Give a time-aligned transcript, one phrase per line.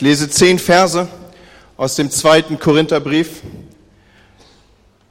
[0.00, 1.08] Ich lese zehn Verse
[1.76, 3.42] aus dem zweiten Korintherbrief.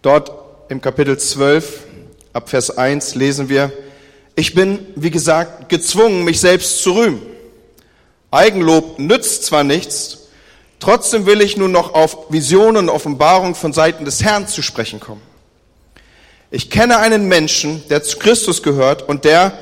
[0.02, 0.32] Dort
[0.68, 1.82] im Kapitel 12,
[2.34, 3.72] ab Vers 1 lesen wir,
[4.36, 7.22] ich bin, wie gesagt, gezwungen, mich selbst zu rühmen.
[8.32, 10.22] Eigenlob nützt zwar nichts,
[10.80, 15.00] trotzdem will ich nun noch auf Visionen und Offenbarung von Seiten des Herrn zu sprechen
[15.00, 15.22] kommen.
[16.50, 19.54] Ich kenne einen Menschen, der zu Christus gehört und der,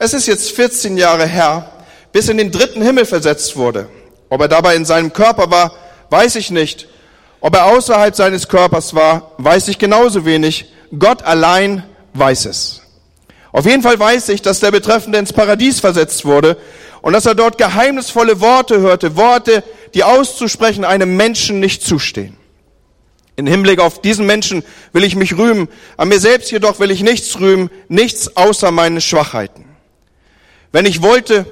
[0.00, 1.70] es ist jetzt 14 Jahre her,
[2.10, 3.88] bis in den dritten Himmel versetzt wurde.
[4.32, 5.74] Ob er dabei in seinem Körper war,
[6.08, 6.88] weiß ich nicht.
[7.42, 10.72] Ob er außerhalb seines Körpers war, weiß ich genauso wenig.
[10.98, 12.80] Gott allein weiß es.
[13.52, 16.56] Auf jeden Fall weiß ich, dass der Betreffende ins Paradies versetzt wurde
[17.02, 22.38] und dass er dort geheimnisvolle Worte hörte, Worte, die auszusprechen einem Menschen nicht zustehen.
[23.36, 24.64] In Hinblick auf diesen Menschen
[24.94, 25.68] will ich mich rühmen,
[25.98, 29.66] an mir selbst jedoch will ich nichts rühmen, nichts außer meine Schwachheiten.
[30.70, 31.44] Wenn ich wollte,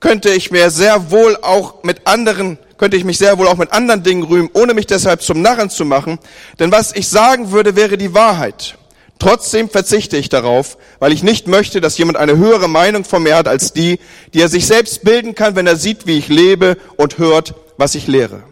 [0.00, 3.72] könnte ich mir sehr wohl auch mit anderen, könnte ich mich sehr wohl auch mit
[3.72, 6.18] anderen Dingen rühmen, ohne mich deshalb zum Narren zu machen.
[6.58, 8.76] Denn was ich sagen würde, wäre die Wahrheit.
[9.18, 13.36] Trotzdem verzichte ich darauf, weil ich nicht möchte, dass jemand eine höhere Meinung von mir
[13.36, 14.00] hat als die,
[14.32, 17.94] die er sich selbst bilden kann, wenn er sieht, wie ich lebe und hört, was
[17.94, 18.42] ich lehre.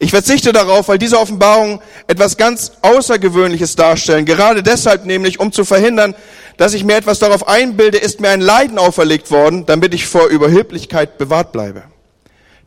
[0.00, 4.26] Ich verzichte darauf, weil diese Offenbarungen etwas ganz Außergewöhnliches darstellen.
[4.26, 6.14] Gerade deshalb nämlich, um zu verhindern,
[6.58, 10.26] dass ich mir etwas darauf einbilde, ist mir ein Leiden auferlegt worden, damit ich vor
[10.26, 11.84] Überheblichkeit bewahrt bleibe.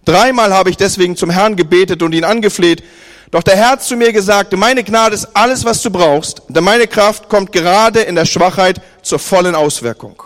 [0.06, 2.84] Dreimal habe ich deswegen zum Herrn gebetet und ihn angefleht.
[3.30, 6.88] Doch der Herr zu mir gesagt, meine Gnade ist alles, was du brauchst, denn meine
[6.88, 10.24] Kraft kommt gerade in der Schwachheit zur vollen Auswirkung.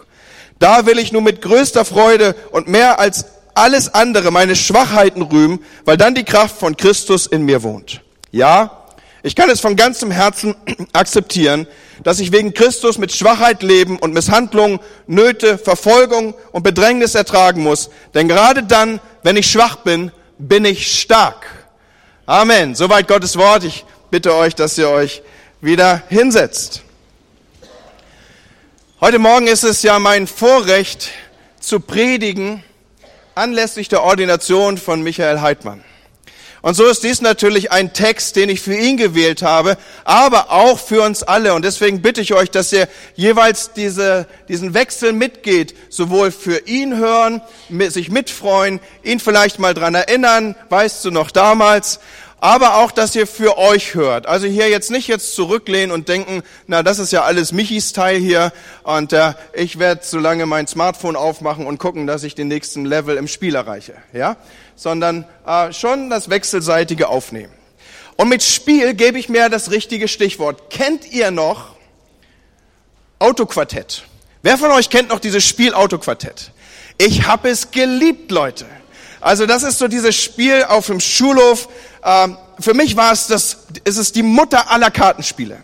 [0.59, 5.59] Da will ich nun mit größter Freude und mehr als alles andere, meine Schwachheiten rühmen,
[5.86, 8.02] weil dann die Kraft von Christus in mir wohnt.
[8.31, 8.84] Ja,
[9.25, 10.55] ich kann es von ganzem Herzen
[10.93, 11.65] akzeptieren,
[12.03, 17.89] dass ich wegen Christus mit Schwachheit leben und Misshandlungen, Nöte, Verfolgung und Bedrängnis ertragen muss.
[18.13, 21.47] Denn gerade dann, wenn ich schwach bin, bin ich stark.
[22.27, 22.75] Amen.
[22.75, 23.63] Soweit Gottes Wort.
[23.63, 25.23] Ich bitte euch, dass ihr euch
[25.59, 26.83] wieder hinsetzt.
[29.02, 31.09] Heute Morgen ist es ja mein Vorrecht
[31.59, 32.64] zu predigen
[33.33, 35.83] anlässlich der Ordination von Michael Heidmann.
[36.65, 40.80] Und so ist dies natürlich ein Text, den ich für ihn gewählt habe, aber auch
[40.80, 41.53] für uns alle.
[41.53, 46.98] Und deswegen bitte ich euch, dass ihr jeweils diese, diesen Wechsel mitgeht, sowohl für ihn
[46.98, 47.43] hören,
[47.89, 51.99] sich mitfreuen, ihn vielleicht mal dran erinnern, weißt du noch damals,
[52.42, 54.26] aber auch, dass ihr für euch hört.
[54.26, 58.17] Also hier jetzt nicht jetzt zurücklehnen und denken, na, das ist ja alles Michis Teil
[58.17, 58.52] hier
[58.82, 62.86] und äh, ich werde so lange mein Smartphone aufmachen und gucken, dass ich den nächsten
[62.86, 64.37] Level im Spiel erreiche, ja?
[64.75, 67.53] Sondern äh, schon das Wechselseitige aufnehmen.
[68.17, 70.69] Und mit Spiel gebe ich mir das richtige Stichwort.
[70.69, 71.75] Kennt ihr noch
[73.19, 74.03] Autoquartett?
[74.41, 76.52] Wer von euch kennt noch dieses Spiel Autoquartett?
[76.97, 78.65] Ich habe es geliebt, Leute.
[79.19, 81.67] Also das ist so dieses Spiel auf dem Schulhof.
[82.03, 85.58] Ähm, für mich war es das, ist es die Mutter aller Kartenspiele.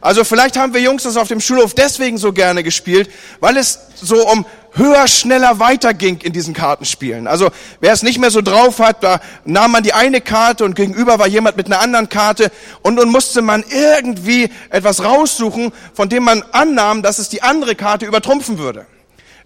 [0.00, 3.10] Also vielleicht haben wir Jungs das auf dem Schulhof deswegen so gerne gespielt,
[3.40, 7.26] weil es so um höher, schneller weiterging in diesen Kartenspielen.
[7.26, 10.74] Also wer es nicht mehr so drauf hat, da nahm man die eine Karte und
[10.74, 12.50] gegenüber war jemand mit einer anderen Karte
[12.82, 17.74] und nun musste man irgendwie etwas raussuchen, von dem man annahm, dass es die andere
[17.74, 18.86] Karte übertrumpfen würde.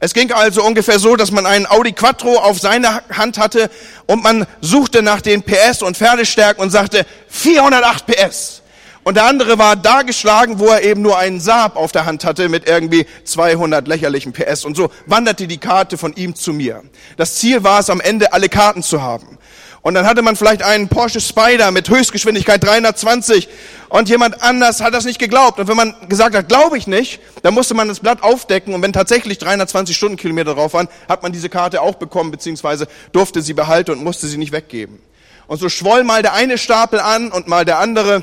[0.01, 3.69] Es ging also ungefähr so, dass man einen Audi Quattro auf seiner Hand hatte
[4.07, 8.63] und man suchte nach den PS und Pferdestärken und sagte 408 PS.
[9.09, 12.27] Und der andere war da geschlagen, wo er eben nur einen Saab auf der Hand
[12.27, 14.67] hatte mit irgendwie 200 lächerlichen PS.
[14.67, 16.83] Und so wanderte die Karte von ihm zu mir.
[17.17, 19.39] Das Ziel war es, am Ende alle Karten zu haben.
[19.81, 23.49] Und dann hatte man vielleicht einen Porsche Spider mit Höchstgeschwindigkeit 320
[23.89, 25.59] und jemand anders hat das nicht geglaubt.
[25.59, 28.83] Und wenn man gesagt hat, glaube ich nicht, dann musste man das Blatt aufdecken und
[28.83, 33.55] wenn tatsächlich 320 Stundenkilometer drauf waren, hat man diese Karte auch bekommen, beziehungsweise durfte sie
[33.55, 35.01] behalten und musste sie nicht weggeben.
[35.47, 38.23] Und so schwoll mal der eine Stapel an und mal der andere.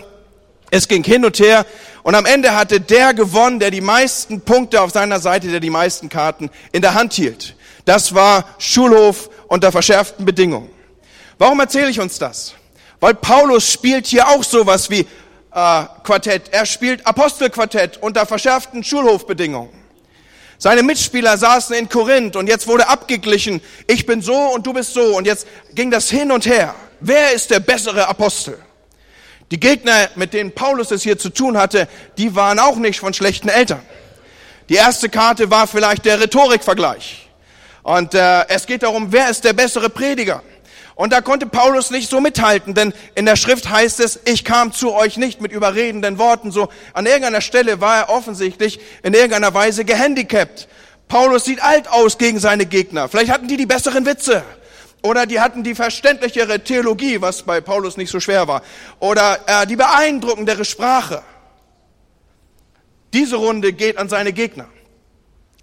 [0.75, 1.65] Es ging hin und her
[2.03, 5.69] und am Ende hatte der gewonnen, der die meisten Punkte auf seiner Seite, der die
[5.69, 7.55] meisten Karten in der Hand hielt.
[7.85, 10.69] Das war Schulhof unter verschärften Bedingungen.
[11.37, 12.55] Warum erzähle ich uns das?
[12.99, 16.49] Weil Paulus spielt hier auch sowas wie äh, Quartett.
[16.51, 19.69] Er spielt Apostelquartett unter verschärften Schulhofbedingungen.
[20.57, 23.61] Seine Mitspieler saßen in Korinth und jetzt wurde abgeglichen.
[23.87, 26.75] Ich bin so und du bist so und jetzt ging das hin und her.
[26.99, 28.59] Wer ist der bessere Apostel?
[29.51, 31.87] Die Gegner, mit denen Paulus es hier zu tun hatte,
[32.17, 33.81] die waren auch nicht von schlechten Eltern.
[34.69, 37.29] Die erste Karte war vielleicht der Rhetorikvergleich.
[37.83, 40.41] Und äh, es geht darum, wer ist der bessere Prediger?
[40.95, 44.71] Und da konnte Paulus nicht so mithalten, denn in der Schrift heißt es, ich kam
[44.71, 46.51] zu euch nicht mit überredenden Worten.
[46.51, 50.67] So an irgendeiner Stelle war er offensichtlich in irgendeiner Weise gehandicapt.
[51.07, 53.09] Paulus sieht alt aus gegen seine Gegner.
[53.09, 54.43] Vielleicht hatten die die besseren Witze.
[55.05, 58.63] Oder die hatten die verständlichere Theologie, was bei Paulus nicht so schwer war.
[58.99, 61.21] Oder äh, die beeindruckendere Sprache.
[63.13, 64.67] Diese Runde geht an seine Gegner.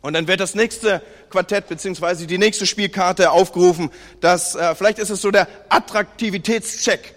[0.00, 3.90] Und dann wird das nächste Quartett beziehungsweise die nächste Spielkarte aufgerufen.
[4.20, 7.12] Das, äh, vielleicht ist es so der Attraktivitätscheck.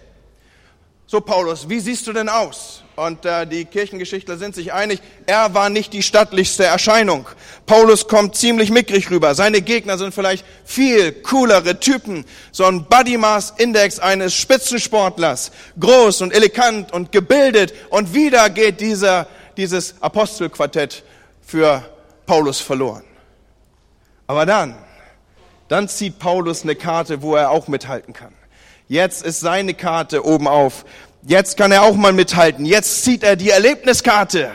[1.06, 2.82] So Paulus, wie siehst du denn aus?
[2.96, 7.28] Und äh, die Kirchengeschichtler sind sich einig, er war nicht die stattlichste Erscheinung.
[7.66, 9.34] Paulus kommt ziemlich mickrig rüber.
[9.34, 12.24] Seine Gegner sind vielleicht viel coolere Typen.
[12.52, 15.52] So ein Body Mass Index eines Spitzensportlers.
[15.78, 17.74] Groß und elegant und gebildet.
[17.90, 21.02] Und wieder geht dieser dieses Apostelquartett
[21.44, 21.82] für
[22.26, 23.04] Paulus verloren.
[24.26, 24.76] Aber dann,
[25.68, 28.32] dann zieht Paulus eine Karte, wo er auch mithalten kann.
[28.88, 30.84] Jetzt ist seine Karte oben auf.
[31.28, 32.64] Jetzt kann er auch mal mithalten.
[32.64, 34.52] Jetzt zieht er die Erlebniskarte.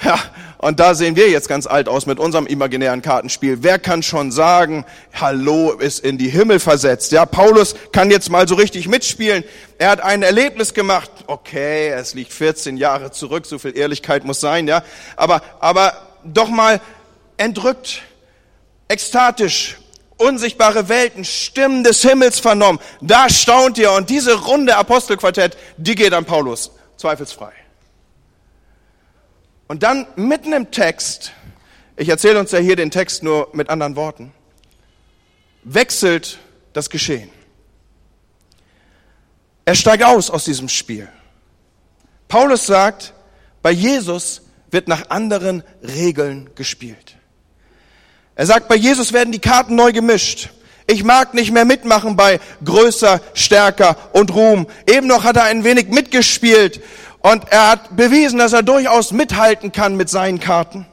[0.00, 0.16] Ja,
[0.58, 3.58] und da sehen wir jetzt ganz alt aus mit unserem imaginären Kartenspiel.
[3.62, 7.10] Wer kann schon sagen, Hallo ist in die Himmel versetzt?
[7.10, 9.42] Ja, Paulus kann jetzt mal so richtig mitspielen.
[9.78, 11.10] Er hat ein Erlebnis gemacht.
[11.26, 14.84] Okay, es liegt 14 Jahre zurück, so viel Ehrlichkeit muss sein, ja.
[15.16, 16.80] Aber, aber doch mal
[17.38, 18.02] entrückt,
[18.86, 19.79] ekstatisch,
[20.20, 22.78] unsichtbare Welten, Stimmen des Himmels vernommen.
[23.00, 27.52] Da staunt ihr und diese runde Apostelquartett, die geht an Paulus, zweifelsfrei.
[29.66, 31.32] Und dann mitten im Text,
[31.96, 34.32] ich erzähle uns ja hier den Text nur mit anderen Worten,
[35.62, 36.38] wechselt
[36.72, 37.30] das Geschehen.
[39.64, 41.08] Er steigt aus aus diesem Spiel.
[42.28, 43.14] Paulus sagt,
[43.62, 47.16] bei Jesus wird nach anderen Regeln gespielt.
[48.40, 50.48] Er sagt, bei Jesus werden die Karten neu gemischt.
[50.86, 54.66] Ich mag nicht mehr mitmachen bei größer, stärker und Ruhm.
[54.86, 56.80] Eben noch hat er ein wenig mitgespielt
[57.18, 60.86] und er hat bewiesen, dass er durchaus mithalten kann mit seinen Karten.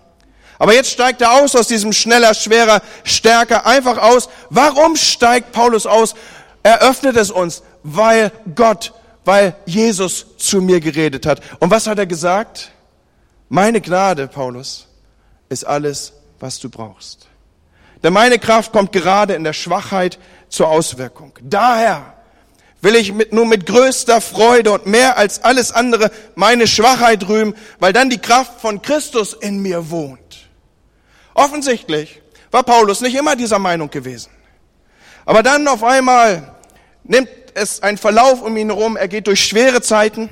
[0.59, 4.27] Aber jetzt steigt er aus aus diesem schneller, schwerer, stärker, einfach aus.
[4.49, 6.15] Warum steigt Paulus aus?
[6.63, 8.91] Er öffnet es uns, weil Gott,
[9.23, 11.39] weil Jesus zu mir geredet hat.
[11.61, 12.71] Und was hat er gesagt?
[13.47, 14.85] Meine Gnade, Paulus,
[15.47, 16.11] ist alles,
[16.41, 17.29] was du brauchst.
[18.03, 21.33] Denn meine Kraft kommt gerade in der Schwachheit zur Auswirkung.
[21.41, 22.13] Daher
[22.81, 27.55] will ich mit, nur mit größter Freude und mehr als alles andere meine Schwachheit rühmen,
[27.79, 30.47] weil dann die Kraft von Christus in mir wohnt.
[31.33, 32.21] Offensichtlich
[32.51, 34.31] war Paulus nicht immer dieser Meinung gewesen.
[35.25, 36.55] Aber dann auf einmal
[37.03, 40.29] nimmt es einen Verlauf um ihn herum, er geht durch schwere Zeiten,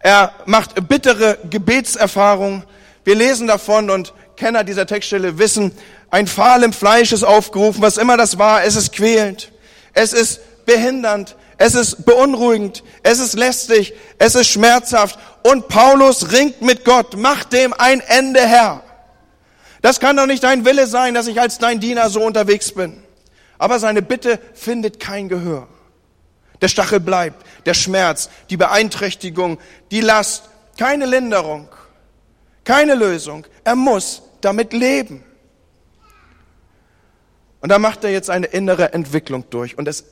[0.00, 2.64] er macht bittere Gebetserfahrungen.
[3.04, 5.72] Wir lesen davon und Kenner dieser Textstelle wissen,
[6.10, 9.52] ein Pfahl im Fleisch ist aufgerufen, was immer das war, es ist quälend,
[9.94, 15.18] es ist behindernd, es ist beunruhigend, es ist lästig, es ist schmerzhaft.
[15.42, 18.82] Und Paulus ringt mit Gott, macht dem ein Ende, Herr.
[19.82, 23.02] Das kann doch nicht dein Wille sein, dass ich als dein Diener so unterwegs bin.
[23.58, 25.68] Aber seine Bitte findet kein Gehör.
[26.60, 29.58] Der Stachel bleibt, der Schmerz, die Beeinträchtigung,
[29.90, 30.44] die Last,
[30.78, 31.68] keine Linderung,
[32.64, 33.46] keine Lösung.
[33.64, 35.24] Er muss damit leben.
[37.60, 40.04] Und da macht er jetzt eine innere Entwicklung durch und es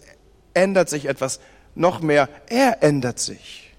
[0.54, 1.40] ändert sich etwas.
[1.74, 3.72] Noch mehr, er ändert sich.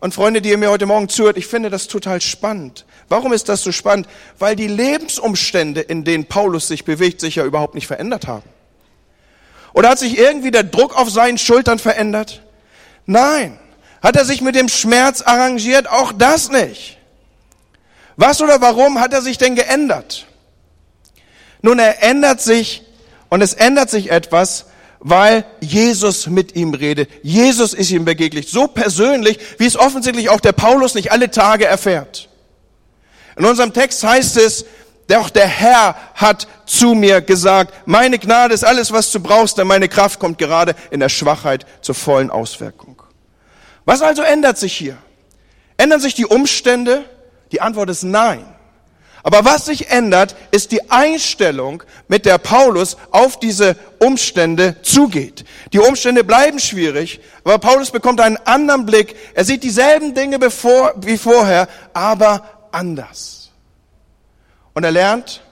[0.00, 2.86] Und Freunde, die ihr mir heute Morgen zuhört, ich finde das total spannend.
[3.08, 4.06] Warum ist das so spannend?
[4.38, 8.48] Weil die Lebensumstände, in denen Paulus sich bewegt, sich ja überhaupt nicht verändert haben.
[9.72, 12.42] Oder hat sich irgendwie der Druck auf seinen Schultern verändert?
[13.06, 13.58] Nein.
[14.00, 15.88] Hat er sich mit dem Schmerz arrangiert?
[15.88, 16.98] Auch das nicht.
[18.16, 20.27] Was oder warum hat er sich denn geändert?
[21.62, 22.82] Nun, er ändert sich
[23.28, 24.66] und es ändert sich etwas,
[25.00, 27.08] weil Jesus mit ihm redet.
[27.22, 28.48] Jesus ist ihm begegnet.
[28.48, 32.28] So persönlich, wie es offensichtlich auch der Paulus nicht alle Tage erfährt.
[33.36, 34.64] In unserem Text heißt es,
[35.08, 39.66] doch der Herr hat zu mir gesagt, meine Gnade ist alles, was du brauchst, denn
[39.66, 43.02] meine Kraft kommt gerade in der Schwachheit zur vollen Auswirkung.
[43.84, 44.98] Was also ändert sich hier?
[45.78, 47.08] Ändern sich die Umstände?
[47.52, 48.44] Die Antwort ist nein.
[49.22, 55.44] Aber was sich ändert, ist die Einstellung, mit der Paulus auf diese Umstände zugeht.
[55.72, 59.16] Die Umstände bleiben schwierig, aber Paulus bekommt einen anderen Blick.
[59.34, 63.50] Er sieht dieselben Dinge bevor, wie vorher, aber anders.
[64.72, 65.42] Und er lernt,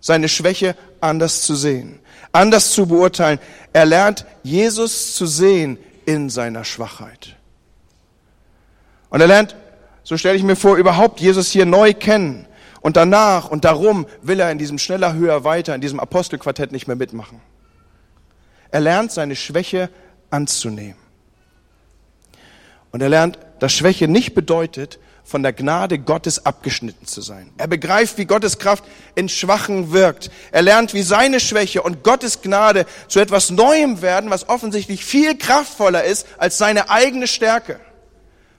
[0.00, 2.00] seine Schwäche anders zu sehen,
[2.32, 3.38] anders zu beurteilen.
[3.72, 7.36] Er lernt, Jesus zu sehen in seiner Schwachheit.
[9.10, 9.54] Und er lernt,
[10.02, 12.46] so stelle ich mir vor, überhaupt Jesus hier neu kennen
[12.86, 16.86] und danach und darum will er in diesem schneller, höher, weiter, in diesem Apostelquartett nicht
[16.86, 17.40] mehr mitmachen.
[18.70, 19.90] Er lernt seine Schwäche
[20.30, 20.94] anzunehmen.
[22.92, 27.50] Und er lernt, dass Schwäche nicht bedeutet, von der Gnade Gottes abgeschnitten zu sein.
[27.58, 28.84] Er begreift, wie Gottes Kraft
[29.16, 30.30] in Schwachen wirkt.
[30.52, 35.36] Er lernt, wie seine Schwäche und Gottes Gnade zu etwas Neuem werden, was offensichtlich viel
[35.36, 37.80] kraftvoller ist als seine eigene Stärke.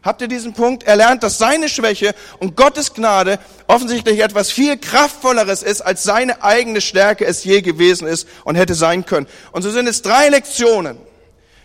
[0.08, 0.84] Habt ihr diesen Punkt?
[0.84, 6.42] Er lernt, dass seine Schwäche und Gottes Gnade offensichtlich etwas viel kraftvolleres ist, als seine
[6.44, 9.28] eigene Stärke es je gewesen ist und hätte sein können.
[9.52, 10.98] Und so sind es drei Lektionen,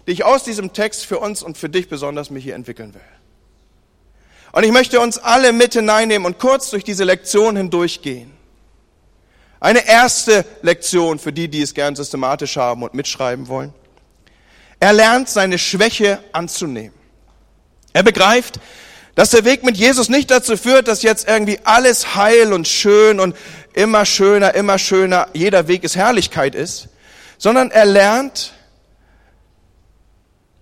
[0.08, 3.00] die ich aus diesem Text für uns und für dich besonders mich hier entwickeln will.
[4.50, 8.32] Und ich möchte uns alle mit hineinnehmen und kurz durch diese Lektion hindurchgehen.
[9.60, 13.72] Eine erste Lektion für die, die es gern systematisch haben und mitschreiben wollen.
[14.80, 17.01] Er lernt seine Schwäche anzunehmen.
[17.92, 18.58] Er begreift,
[19.14, 23.20] dass der Weg mit Jesus nicht dazu führt, dass jetzt irgendwie alles heil und schön
[23.20, 23.36] und
[23.74, 26.88] immer schöner, immer schöner, jeder Weg ist Herrlichkeit ist,
[27.38, 28.52] sondern er lernt,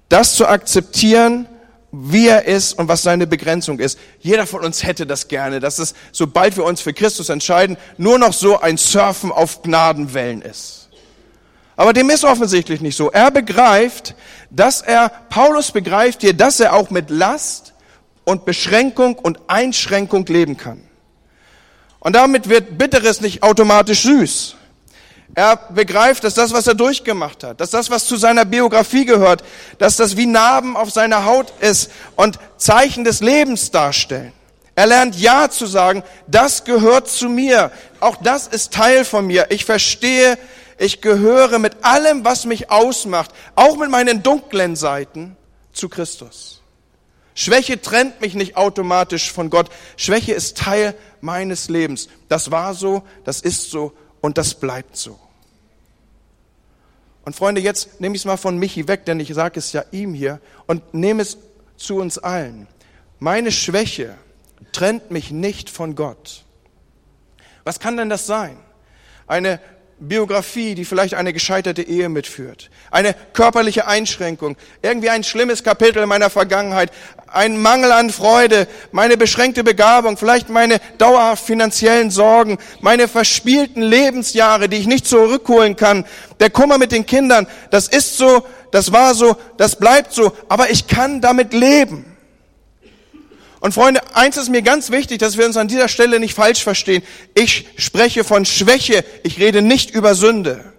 [0.08, 1.46] das zu akzeptieren,
[1.92, 3.98] wie er ist und was seine Begrenzung ist.
[4.20, 8.18] Jeder von uns hätte das gerne, dass es, sobald wir uns für Christus entscheiden, nur
[8.18, 10.79] noch so ein Surfen auf Gnadenwellen ist.
[11.80, 13.10] Aber dem ist offensichtlich nicht so.
[13.10, 14.14] Er begreift,
[14.50, 17.72] dass er, Paulus begreift hier, dass er auch mit Last
[18.24, 20.82] und Beschränkung und Einschränkung leben kann.
[21.98, 24.56] Und damit wird Bitteres nicht automatisch süß.
[25.34, 29.42] Er begreift, dass das, was er durchgemacht hat, dass das, was zu seiner Biografie gehört,
[29.78, 34.34] dass das wie Narben auf seiner Haut ist und Zeichen des Lebens darstellen.
[34.74, 37.72] Er lernt Ja zu sagen, das gehört zu mir.
[38.00, 39.46] Auch das ist Teil von mir.
[39.48, 40.36] Ich verstehe,
[40.80, 45.36] ich gehöre mit allem, was mich ausmacht, auch mit meinen dunklen Seiten,
[45.72, 46.62] zu Christus.
[47.34, 49.68] Schwäche trennt mich nicht automatisch von Gott.
[49.98, 52.08] Schwäche ist Teil meines Lebens.
[52.28, 55.18] Das war so, das ist so und das bleibt so.
[57.26, 59.84] Und Freunde, jetzt nehme ich es mal von Michi weg, denn ich sage es ja
[59.90, 61.36] ihm hier und nehme es
[61.76, 62.66] zu uns allen.
[63.18, 64.16] Meine Schwäche
[64.72, 66.44] trennt mich nicht von Gott.
[67.64, 68.56] Was kann denn das sein?
[69.26, 69.60] Eine
[70.00, 76.30] Biografie, die vielleicht eine gescheiterte Ehe mitführt, eine körperliche Einschränkung, irgendwie ein schlimmes Kapitel meiner
[76.30, 76.90] Vergangenheit,
[77.26, 84.70] ein Mangel an Freude, meine beschränkte Begabung, vielleicht meine dauerhaft finanziellen Sorgen, meine verspielten Lebensjahre,
[84.70, 86.06] die ich nicht zurückholen kann,
[86.40, 90.70] der Kummer mit den Kindern, das ist so, das war so, das bleibt so, aber
[90.70, 92.09] ich kann damit leben.
[93.60, 96.64] Und Freunde, eins ist mir ganz wichtig, dass wir uns an dieser Stelle nicht falsch
[96.64, 97.02] verstehen.
[97.34, 100.72] Ich spreche von Schwäche, ich rede nicht über Sünde.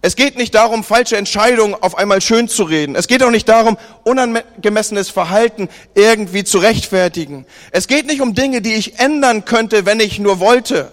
[0.00, 2.94] Es geht nicht darum, falsche Entscheidungen auf einmal schön zu reden.
[2.94, 7.44] Es geht auch nicht darum, unangemessenes Verhalten irgendwie zu rechtfertigen.
[7.70, 10.92] Es geht nicht um Dinge, die ich ändern könnte, wenn ich nur wollte.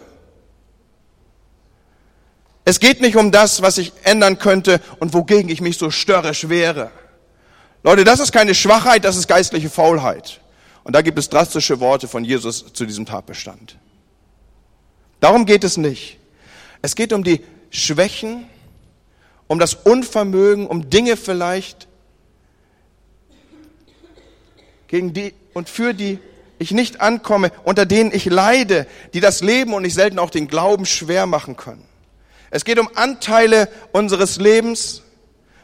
[2.65, 6.49] Es geht nicht um das, was ich ändern könnte und wogegen ich mich so störrisch
[6.49, 6.91] wäre.
[7.83, 10.39] Leute, das ist keine Schwachheit, das ist geistliche Faulheit.
[10.83, 13.77] Und da gibt es drastische Worte von Jesus zu diesem Tatbestand.
[15.19, 16.19] Darum geht es nicht.
[16.81, 18.45] Es geht um die Schwächen,
[19.47, 21.87] um das Unvermögen, um Dinge vielleicht,
[24.87, 26.19] gegen die und für die
[26.59, 30.47] ich nicht ankomme, unter denen ich leide, die das Leben und nicht selten auch den
[30.47, 31.83] Glauben schwer machen können.
[32.51, 35.01] Es geht um Anteile unseres Lebens,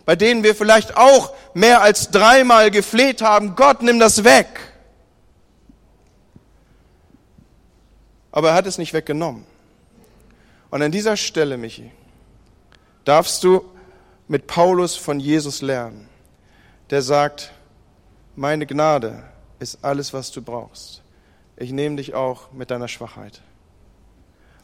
[0.06, 4.48] bei denen wir vielleicht auch mehr als dreimal gefleht haben, Gott, nimm das weg.
[8.32, 9.46] Aber er hat es nicht weggenommen.
[10.70, 11.92] Und an dieser Stelle, Michi,
[13.06, 13.64] darfst du
[14.28, 16.08] mit Paulus von Jesus lernen,
[16.90, 17.52] der sagt,
[18.36, 19.24] meine Gnade
[19.60, 21.02] ist alles, was du brauchst.
[21.58, 23.42] Ich nehme dich auch mit deiner Schwachheit.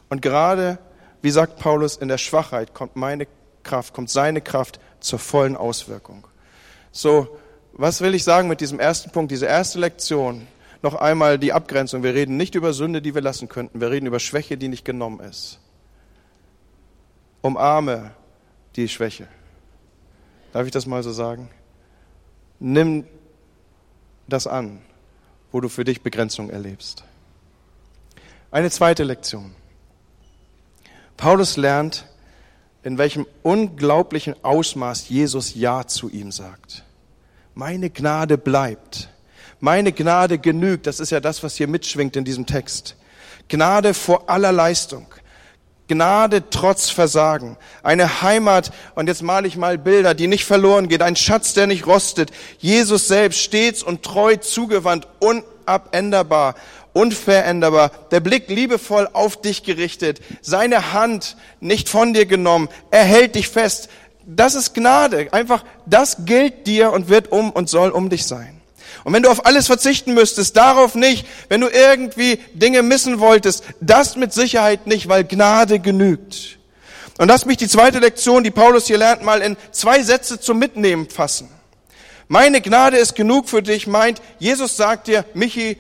[0.10, 0.78] Und gerade,
[1.22, 3.28] wie sagt Paulus, in der Schwachheit kommt meine
[3.64, 6.26] Kraft, kommt seine Kraft zur vollen Auswirkung.
[6.92, 7.38] So,
[7.74, 10.48] was will ich sagen mit diesem ersten Punkt, diese erste Lektion?
[10.82, 12.04] Noch einmal die Abgrenzung.
[12.04, 13.82] Wir reden nicht über Sünde, die wir lassen könnten.
[13.82, 15.60] Wir reden über Schwäche, die nicht genommen ist.
[17.42, 18.12] Umarme
[18.76, 19.28] die Schwäche.
[20.54, 21.50] Darf ich das mal so sagen?
[22.60, 23.06] Nimm
[24.28, 24.82] das an,
[25.52, 27.04] wo du für dich Begrenzung erlebst.
[28.52, 29.54] Eine zweite Lektion.
[31.18, 32.08] Paulus lernt,
[32.84, 36.84] in welchem unglaublichen Ausmaß Jesus Ja zu ihm sagt.
[37.54, 39.10] Meine Gnade bleibt.
[39.66, 42.96] Meine Gnade genügt, das ist ja das, was hier mitschwingt in diesem Text.
[43.48, 45.08] Gnade vor aller Leistung.
[45.88, 47.58] Gnade trotz Versagen.
[47.82, 51.02] Eine Heimat, und jetzt male ich mal Bilder, die nicht verloren geht.
[51.02, 52.30] Ein Schatz, der nicht rostet.
[52.60, 56.54] Jesus selbst stets und treu zugewandt, unabänderbar,
[56.94, 57.90] unveränderbar.
[58.12, 60.22] Der Blick liebevoll auf dich gerichtet.
[60.44, 62.70] Seine Hand nicht von dir genommen.
[62.92, 63.90] Er hält dich fest.
[64.28, 65.34] Das ist Gnade.
[65.34, 68.55] Einfach, das gilt dir und wird um und soll um dich sein.
[69.06, 73.64] Und wenn du auf alles verzichten müsstest, darauf nicht, wenn du irgendwie Dinge missen wolltest,
[73.80, 76.58] das mit Sicherheit nicht, weil Gnade genügt.
[77.20, 80.58] Und lass mich die zweite Lektion, die Paulus hier lernt, mal in zwei Sätze zum
[80.58, 81.50] Mitnehmen fassen.
[82.28, 85.78] Meine Gnade ist genug für dich, meint, Jesus sagt dir, Michi,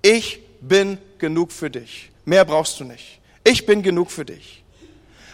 [0.00, 2.10] ich bin genug für dich.
[2.24, 3.20] Mehr brauchst du nicht.
[3.44, 4.64] Ich bin genug für dich.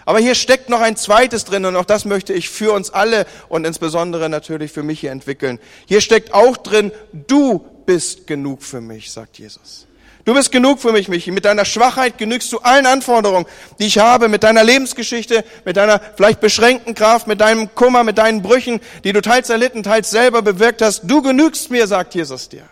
[0.04, 3.26] Aber hier steckt noch ein zweites drin und auch das möchte ich für uns alle
[3.49, 5.59] und insbesondere natürlich für mich hier entwickeln.
[5.87, 9.87] Hier steckt auch drin, du bist genug für mich, sagt Jesus.
[10.25, 11.32] Du bist genug für mich, Michi.
[11.32, 13.44] Mit deiner Schwachheit genügst du allen Anforderungen,
[13.80, 18.18] die ich habe, mit deiner Lebensgeschichte, mit deiner vielleicht beschränkten Kraft, mit deinem Kummer, mit
[18.18, 21.02] deinen Brüchen, die du teils erlitten, teils selber bewirkt hast.
[21.04, 22.62] Du genügst mir, sagt Jesus dir.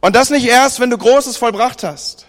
[0.00, 2.27] Und das nicht erst, wenn du Großes vollbracht hast.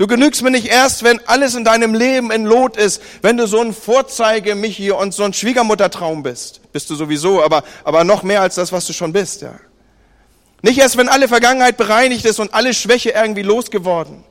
[0.00, 3.46] Du genügst mir nicht erst, wenn alles in deinem Leben in Lot ist, wenn du
[3.46, 6.62] so ein Vorzeige Michi und so ein Schwiegermuttertraum bist.
[6.72, 9.56] Bist du sowieso, aber, aber noch mehr als das, was du schon bist, ja.
[10.62, 14.24] Nicht erst, wenn alle Vergangenheit bereinigt ist und alle Schwäche irgendwie losgeworden.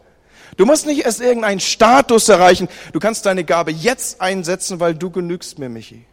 [0.58, 2.68] Du musst nicht erst irgendeinen Status erreichen.
[2.92, 6.04] Du kannst deine Gabe jetzt einsetzen, weil du genügst mir, Michi.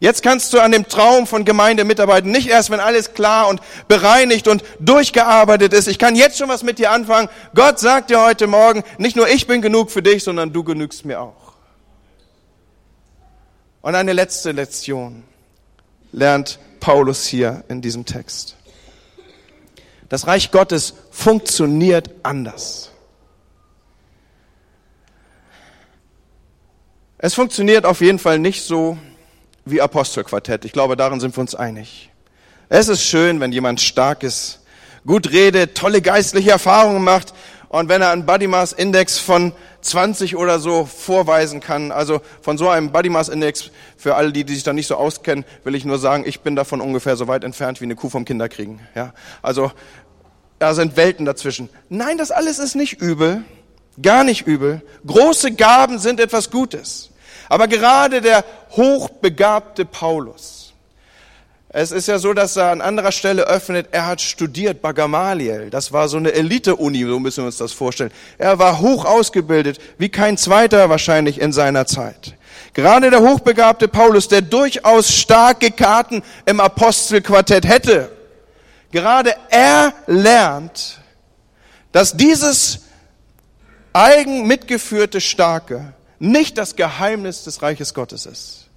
[0.00, 2.30] Jetzt kannst du an dem Traum von Gemeinde mitarbeiten.
[2.30, 5.88] Nicht erst, wenn alles klar und bereinigt und durchgearbeitet ist.
[5.88, 7.28] Ich kann jetzt schon was mit dir anfangen.
[7.54, 11.04] Gott sagt dir heute Morgen, nicht nur ich bin genug für dich, sondern du genügst
[11.04, 11.54] mir auch.
[13.82, 15.24] Und eine letzte Lektion
[16.12, 18.56] lernt Paulus hier in diesem Text.
[20.08, 22.90] Das Reich Gottes funktioniert anders.
[27.18, 28.96] Es funktioniert auf jeden Fall nicht so
[29.70, 30.64] wie Apostelquartett.
[30.64, 32.10] Ich glaube, darin sind wir uns einig.
[32.68, 34.60] Es ist schön, wenn jemand stark ist,
[35.06, 37.32] gut redet, tolle geistliche Erfahrungen macht
[37.68, 42.56] und wenn er einen Body Mass Index von 20 oder so vorweisen kann, also von
[42.56, 45.74] so einem Body Mass Index, für alle, die, die sich da nicht so auskennen, will
[45.74, 48.80] ich nur sagen, ich bin davon ungefähr so weit entfernt wie eine Kuh vom Kinderkriegen.
[48.94, 49.70] Ja, also
[50.58, 51.68] da sind Welten dazwischen.
[51.88, 53.44] Nein, das alles ist nicht übel,
[54.00, 54.82] gar nicht übel.
[55.06, 57.10] Große Gaben sind etwas Gutes.
[57.48, 60.58] Aber gerade der hochbegabte Paulus,
[61.70, 65.68] es ist ja so, dass er an anderer Stelle öffnet, er hat studiert bei Gamaliel.
[65.68, 68.10] Das war so eine Elite-Uni, so müssen wir uns das vorstellen.
[68.38, 72.34] Er war hoch ausgebildet, wie kein zweiter wahrscheinlich in seiner Zeit.
[72.72, 78.10] Gerade der hochbegabte Paulus, der durchaus starke Karten im Apostelquartett hätte,
[78.90, 81.00] gerade er lernt,
[81.92, 82.80] dass dieses
[83.92, 88.68] eigen mitgeführte Starke nicht das Geheimnis des Reiches Gottes ist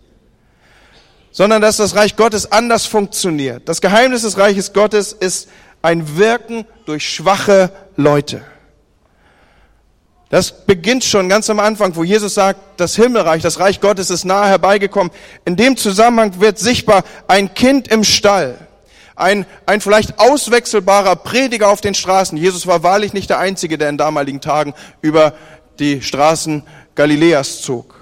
[1.32, 3.68] sondern dass das Reich Gottes anders funktioniert.
[3.68, 5.50] Das Geheimnis des Reiches Gottes ist
[5.82, 8.44] ein Wirken durch schwache Leute.
[10.30, 14.24] Das beginnt schon ganz am Anfang, wo Jesus sagt, das Himmelreich, das Reich Gottes ist
[14.24, 15.12] nahe herbeigekommen.
[15.44, 18.58] In dem Zusammenhang wird sichtbar ein Kind im Stall,
[19.16, 22.38] ein, ein vielleicht auswechselbarer Prediger auf den Straßen.
[22.38, 25.34] Jesus war wahrlich nicht der Einzige, der in damaligen Tagen über
[25.82, 26.64] die Straßen
[26.96, 28.02] Galiläas zog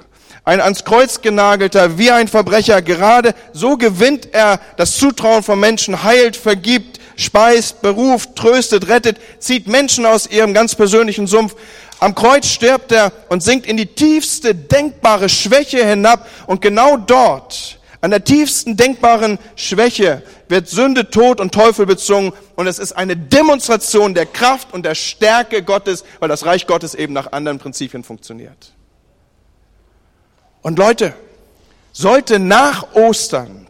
[0.49, 2.81] ein ans Kreuz genagelter, wie ein Verbrecher.
[2.81, 9.67] Gerade so gewinnt er das Zutrauen von Menschen, heilt, vergibt, speist, beruft, tröstet, rettet, zieht
[9.67, 11.55] Menschen aus ihrem ganz persönlichen Sumpf.
[11.99, 17.78] Am Kreuz stirbt er und sinkt in die tiefste denkbare Schwäche hinab und genau dort,
[18.01, 23.17] an der tiefsten denkbaren Schwäche, wird Sünde, Tod und Teufel bezwungen und es ist eine
[23.17, 28.03] Demonstration der Kraft und der Stärke Gottes, weil das Reich Gottes eben nach anderen Prinzipien
[28.03, 28.73] funktioniert.
[30.61, 31.13] Und Leute,
[31.91, 33.67] sollte nach Ostern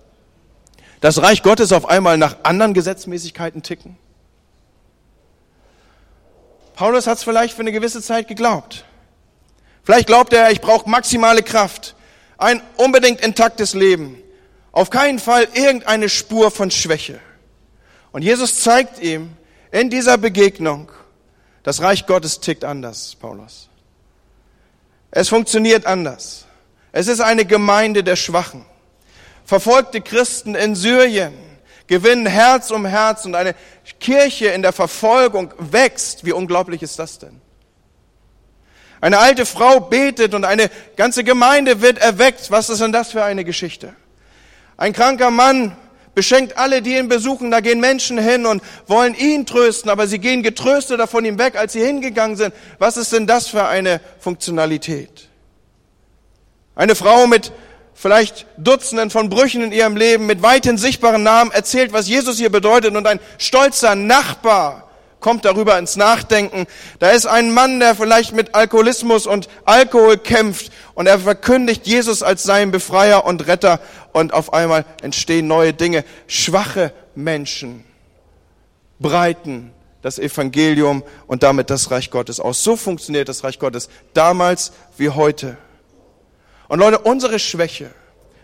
[1.01, 3.97] das Reich Gottes auf einmal nach anderen Gesetzmäßigkeiten ticken?
[6.75, 8.85] Paulus hat es vielleicht für eine gewisse Zeit geglaubt.
[9.83, 11.95] Vielleicht glaubt er, ich brauche maximale Kraft,
[12.39, 14.17] ein unbedingt intaktes Leben,
[14.71, 17.19] auf keinen Fall irgendeine Spur von Schwäche.
[18.11, 19.31] Und Jesus zeigt ihm
[19.71, 20.91] in dieser Begegnung,
[21.63, 23.69] das Reich Gottes tickt anders, Paulus.
[25.11, 26.45] Es funktioniert anders.
[26.91, 28.65] Es ist eine Gemeinde der Schwachen.
[29.45, 31.33] Verfolgte Christen in Syrien
[31.87, 33.55] gewinnen Herz um Herz und eine
[33.99, 36.23] Kirche in der Verfolgung wächst.
[36.23, 37.41] Wie unglaublich ist das denn?
[39.01, 42.51] Eine alte Frau betet und eine ganze Gemeinde wird erweckt.
[42.51, 43.93] Was ist denn das für eine Geschichte?
[44.75, 45.75] Ein kranker Mann
[46.15, 47.49] beschenkt alle, die ihn besuchen.
[47.49, 51.55] Da gehen Menschen hin und wollen ihn trösten, aber sie gehen getrösteter von ihm weg,
[51.55, 52.53] als sie hingegangen sind.
[52.77, 55.29] Was ist denn das für eine Funktionalität?
[56.75, 57.53] Eine Frau mit
[57.93, 62.49] vielleicht Dutzenden von Brüchen in ihrem Leben, mit weithin sichtbaren Namen erzählt, was Jesus hier
[62.49, 64.88] bedeutet und ein stolzer Nachbar
[65.19, 66.65] kommt darüber ins Nachdenken.
[66.99, 72.23] Da ist ein Mann, der vielleicht mit Alkoholismus und Alkohol kämpft und er verkündigt Jesus
[72.23, 73.79] als seinen Befreier und Retter
[74.13, 76.03] und auf einmal entstehen neue Dinge.
[76.27, 77.83] Schwache Menschen
[78.99, 82.63] breiten das Evangelium und damit das Reich Gottes aus.
[82.63, 85.57] So funktioniert das Reich Gottes damals wie heute.
[86.67, 87.91] Und Leute, unsere Schwäche,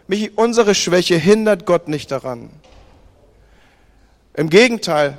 [0.07, 2.49] Michi, unsere Schwäche hindert Gott nicht daran.
[4.33, 5.17] Im Gegenteil,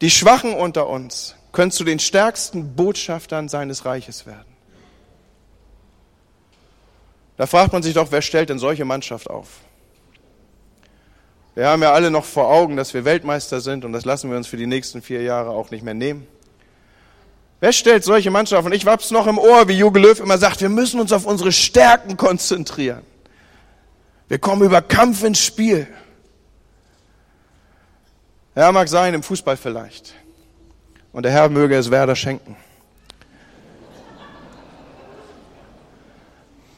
[0.00, 4.56] die Schwachen unter uns können zu den stärksten Botschaftern seines Reiches werden.
[7.36, 9.48] Da fragt man sich doch, wer stellt denn solche Mannschaft auf?
[11.54, 14.36] Wir haben ja alle noch vor Augen, dass wir Weltmeister sind und das lassen wir
[14.36, 16.26] uns für die nächsten vier Jahre auch nicht mehr nehmen.
[17.60, 18.72] Wer stellt solche Mannschaften?
[18.72, 21.52] Ich hab's noch im Ohr, wie Jogi Löw immer sagt, wir müssen uns auf unsere
[21.52, 23.02] Stärken konzentrieren.
[24.28, 25.86] Wir kommen über Kampf ins Spiel.
[28.56, 30.14] Ja, mag sein, im Fußball vielleicht.
[31.12, 32.56] Und der Herr möge es Werder schenken.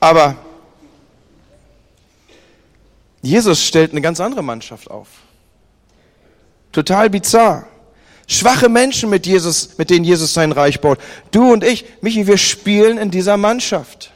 [0.00, 0.36] Aber
[3.22, 5.08] Jesus stellt eine ganz andere Mannschaft auf.
[6.72, 7.68] Total bizarr.
[8.26, 10.98] Schwache Menschen, mit, Jesus, mit denen Jesus sein Reich baut.
[11.30, 14.10] Du und ich, Michi, wir spielen in dieser Mannschaft.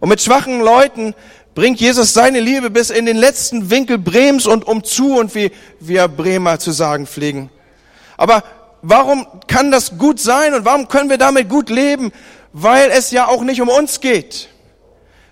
[0.00, 1.14] Und mit schwachen Leuten
[1.56, 6.06] bringt Jesus seine Liebe bis in den letzten Winkel Brems und umzu und wie wir
[6.06, 7.48] Bremer zu sagen pflegen.
[8.18, 8.44] Aber
[8.82, 12.12] warum kann das gut sein und warum können wir damit gut leben?
[12.52, 14.50] Weil es ja auch nicht um uns geht,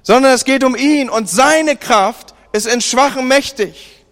[0.02, 4.02] sondern es geht um ihn und seine Kraft ist in Schwachen mächtig.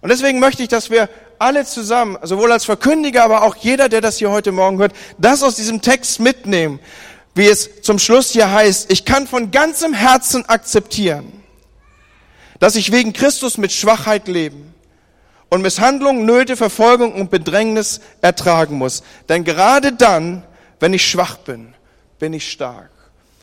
[0.00, 4.00] Und deswegen möchte ich, dass wir alle zusammen, sowohl als Verkündiger, aber auch jeder, der
[4.00, 6.80] das hier heute Morgen hört, das aus diesem Text mitnehmen,
[7.36, 11.43] wie es zum Schluss hier heißt, ich kann von ganzem Herzen akzeptieren,
[12.58, 14.74] dass ich wegen Christus mit Schwachheit leben
[15.50, 19.02] und Misshandlung, Nöte, Verfolgung und Bedrängnis ertragen muss.
[19.28, 20.42] Denn gerade dann,
[20.80, 21.74] wenn ich schwach bin,
[22.18, 22.90] bin ich stark.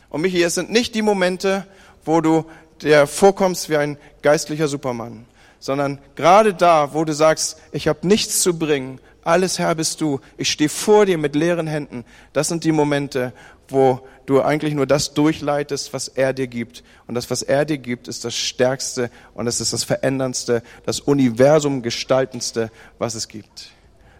[0.08, 1.66] Und Michi, es sind nicht die Momente,
[2.04, 2.44] wo du
[2.82, 5.24] der vorkommst wie ein geistlicher Supermann,
[5.60, 10.20] sondern gerade da, wo du sagst, ich habe nichts zu bringen, alles Herr bist du,
[10.36, 13.32] ich stehe vor dir mit leeren Händen, das sind die Momente,
[13.68, 16.82] wo du eigentlich nur das durchleitest, was er dir gibt.
[17.06, 21.00] Und das, was er dir gibt, ist das Stärkste und es ist das Veränderndste, das
[21.00, 23.70] Universum gestaltendste, was es gibt.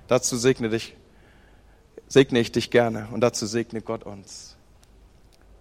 [0.09, 0.95] Dazu segne dich,
[2.09, 4.57] segne ich dich gerne und dazu segne Gott uns.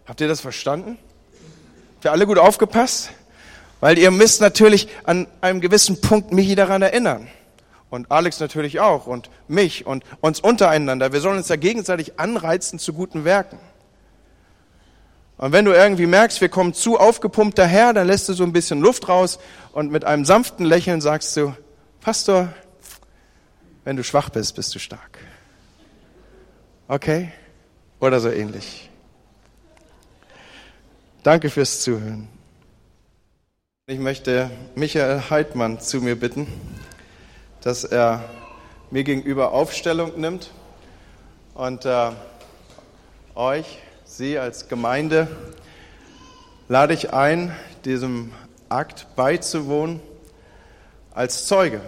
[0.06, 0.98] Habt ihr das verstanden?
[1.96, 3.12] Habt ihr alle gut aufgepasst?
[3.80, 7.28] Weil ihr müsst natürlich an einem gewissen Punkt mich daran erinnern.
[7.90, 11.12] Und Alex natürlich auch und mich und uns untereinander.
[11.12, 13.60] Wir sollen uns ja gegenseitig anreizen zu guten Werken.
[15.42, 18.54] Und wenn du irgendwie merkst, wir kommen zu aufgepumpt daher, dann lässt du so ein
[18.54, 19.40] bisschen Luft raus
[19.74, 21.56] und mit einem sanften Lächeln sagst du,
[22.00, 22.54] Pastor,
[23.84, 25.18] wenn du schwach bist, bist du stark.
[26.88, 27.32] Okay?
[28.00, 28.92] Oder so ähnlich.
[31.24, 32.28] Danke fürs Zuhören.
[33.88, 36.46] Ich möchte Michael Heidmann zu mir bitten,
[37.62, 38.24] dass er
[38.92, 40.52] mir gegenüber Aufstellung nimmt
[41.56, 42.12] und äh,
[43.34, 43.80] euch,
[44.14, 45.30] Sie als Gemeinde,
[46.68, 48.34] lade ich ein, diesem
[48.68, 50.02] Akt beizuwohnen
[51.14, 51.80] als Zeuge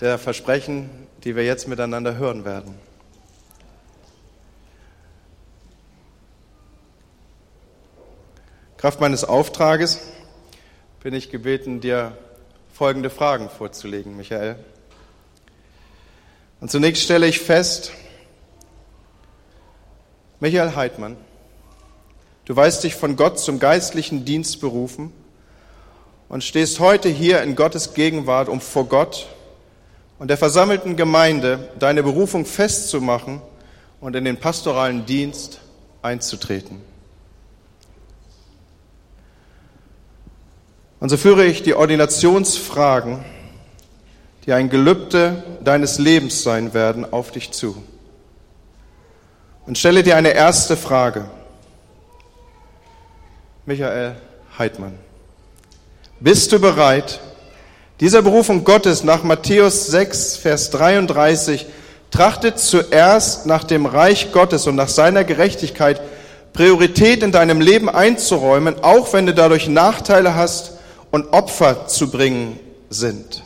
[0.00, 0.90] der Versprechen,
[1.22, 2.74] die wir jetzt miteinander hören werden.
[8.76, 10.00] Kraft meines Auftrages
[11.00, 12.18] bin ich gebeten, dir
[12.72, 14.56] folgende Fragen vorzulegen, Michael.
[16.60, 17.92] Und zunächst stelle ich fest,
[20.40, 21.16] Michael Heidmann,
[22.44, 25.12] du weißt dich von Gott zum geistlichen Dienst berufen
[26.28, 29.26] und stehst heute hier in Gottes Gegenwart, um vor Gott
[30.20, 33.42] und der versammelten Gemeinde deine Berufung festzumachen
[34.00, 35.60] und in den pastoralen Dienst
[36.02, 36.80] einzutreten.
[41.00, 43.24] Und so führe ich die Ordinationsfragen,
[44.46, 47.82] die ein Gelübde deines Lebens sein werden, auf dich zu.
[49.68, 51.26] Und stelle dir eine erste Frage.
[53.66, 54.16] Michael
[54.58, 54.98] Heidmann,
[56.20, 57.20] bist du bereit,
[58.00, 61.66] dieser Berufung Gottes nach Matthäus 6, Vers 33,
[62.10, 66.00] trachtet zuerst nach dem Reich Gottes und nach seiner Gerechtigkeit,
[66.54, 70.78] Priorität in deinem Leben einzuräumen, auch wenn du dadurch Nachteile hast,
[71.10, 73.42] und Opfer zu bringen sind,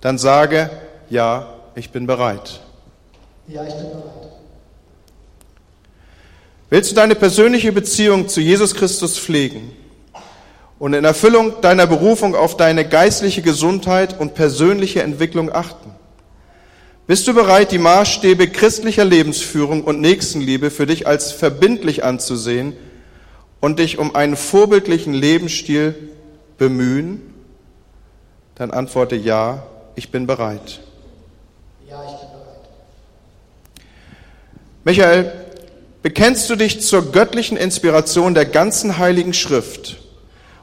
[0.00, 0.70] dann sage,
[1.08, 2.60] ja, ich bin bereit.
[3.48, 4.29] Ja, ich bin bereit.
[6.70, 9.72] Willst du deine persönliche Beziehung zu Jesus Christus pflegen
[10.78, 15.90] und in Erfüllung deiner Berufung auf deine geistliche Gesundheit und persönliche Entwicklung achten?
[17.08, 22.76] Bist du bereit, die Maßstäbe christlicher Lebensführung und Nächstenliebe für dich als verbindlich anzusehen
[23.58, 25.96] und dich um einen vorbildlichen Lebensstil
[26.56, 27.34] bemühen,
[28.54, 29.64] dann antworte ja,
[29.96, 30.78] ich bin bereit.
[31.88, 32.68] Ja, ich bin bereit.
[34.84, 35.49] Michael,
[36.02, 39.98] bekennst du dich zur göttlichen Inspiration der ganzen heiligen Schrift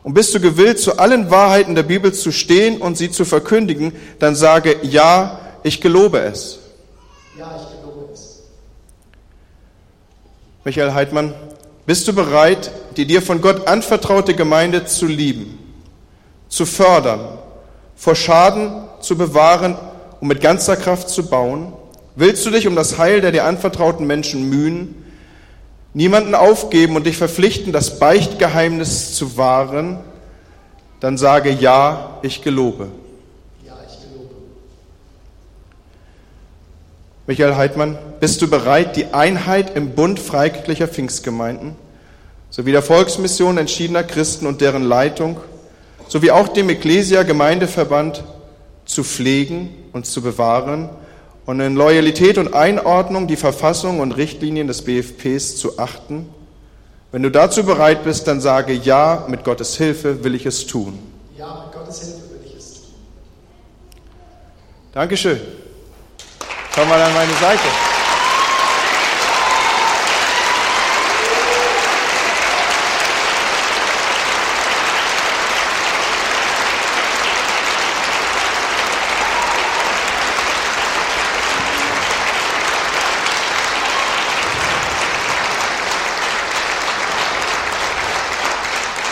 [0.03, 3.91] und bist du gewillt, zu allen Wahrheiten der Bibel zu stehen und sie zu verkündigen,
[4.19, 6.59] dann sage ja, ich gelobe es.
[7.37, 8.43] Ja, ich gelobe es.
[10.63, 11.33] Michael Heidmann,
[11.85, 15.59] bist du bereit, die dir von Gott anvertraute Gemeinde zu lieben,
[16.47, 17.37] zu fördern,
[17.95, 18.71] vor Schaden
[19.01, 19.75] zu bewahren
[20.19, 21.73] und mit ganzer Kraft zu bauen?
[22.15, 24.95] Willst du dich um das Heil der dir anvertrauten Menschen mühen,
[25.97, 29.97] niemanden aufgeben und dich verpflichten, das Beichtgeheimnis zu wahren?
[30.99, 32.89] Dann sage ja, ich gelobe.
[33.65, 34.35] Ja, ich gelobe.
[37.25, 41.75] Michael Heidmann, bist du bereit, die Einheit im Bund freikirchlicher Pfingstgemeinden
[42.51, 45.37] sowie der Volksmission entschiedener Christen und deren Leitung
[46.07, 48.23] sowie auch dem Ecclesia Gemeindeverband
[48.85, 50.89] zu pflegen und zu bewahren
[51.47, 56.29] und in Loyalität und Einordnung die Verfassung und Richtlinien des BFPs zu achten?
[57.11, 60.99] Wenn du dazu bereit bist, dann sage ja, mit Gottes Hilfe will ich es tun.
[61.37, 62.89] Ja, mit Gottes Hilfe will ich es tun.
[64.93, 65.39] Dankeschön.
[66.75, 67.96] Komm mal an meine Seite.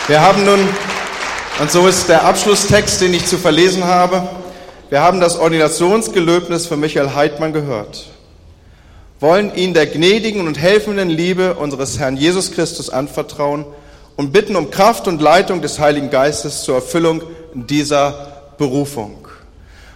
[0.08, 0.60] Wir haben nun,
[1.60, 4.28] und so ist der Abschlusstext, den ich zu verlesen habe,
[4.88, 8.06] wir haben das Ordinationsgelöbnis für Michael Heidmann gehört,
[9.18, 13.64] wollen ihn der gnädigen und helfenden Liebe unseres Herrn Jesus Christus anvertrauen
[14.14, 19.26] und bitten um Kraft und Leitung des Heiligen Geistes zur Erfüllung dieser Berufung.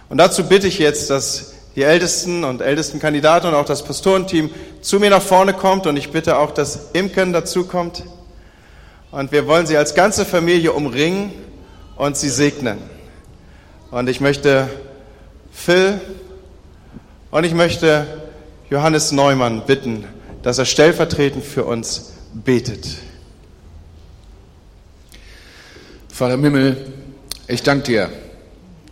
[0.09, 4.49] Und dazu bitte ich jetzt, dass die ältesten und ältesten Kandidaten und auch das Pastorenteam
[4.81, 8.03] zu mir nach vorne kommt und ich bitte auch, dass Imken dazu kommt.
[9.11, 11.33] Und wir wollen sie als ganze Familie umringen
[11.97, 12.77] und sie segnen.
[13.91, 14.69] Und ich möchte
[15.51, 15.99] Phil
[17.29, 18.07] und ich möchte
[18.69, 20.05] Johannes Neumann bitten,
[20.43, 22.87] dass er stellvertretend für uns betet.
[26.07, 26.93] Vater im Himmel,
[27.47, 28.09] ich danke dir.